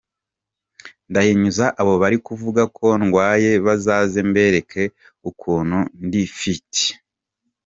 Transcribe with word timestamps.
Ndahinyuza 1.09 1.65
abo 1.81 1.93
bari 2.01 2.17
kuvuga 2.27 2.61
ko 2.77 2.85
ndwaye 3.01 3.51
bazaze 3.65 4.19
mbereke 4.29 4.83
ukuntu 5.29 5.79
ndi 6.05 6.21
fit.” 6.37 6.73